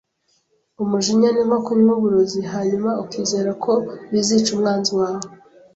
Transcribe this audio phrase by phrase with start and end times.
[0.83, 3.73] Umujinya ni nko kunywa uburozi, hanyuma ukizera ko
[4.11, 5.25] bizica umwanzi wawe.